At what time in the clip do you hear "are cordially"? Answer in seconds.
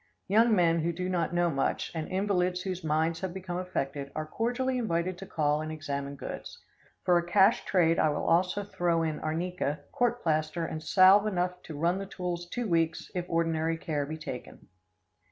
4.15-4.79